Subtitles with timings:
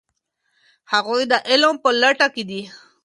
[0.91, 2.61] هغوی د علم په لټه کې دي.